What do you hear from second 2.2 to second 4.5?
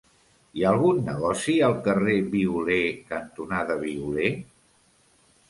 Violer cantonada Violer?